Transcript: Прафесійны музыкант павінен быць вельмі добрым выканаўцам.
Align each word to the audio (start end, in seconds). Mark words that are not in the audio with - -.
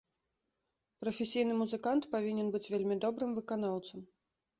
Прафесійны 1.03 1.53
музыкант 1.61 2.07
павінен 2.15 2.47
быць 2.55 2.65
вельмі 2.75 2.97
добрым 3.05 3.37
выканаўцам. 3.37 3.99